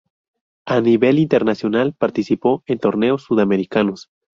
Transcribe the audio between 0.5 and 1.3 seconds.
A nivel